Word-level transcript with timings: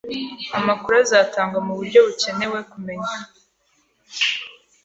Amakuru 0.57 0.93
azatangwa 1.05 1.59
muburyo 1.67 1.99
bukenewe-kumenya. 2.05 3.17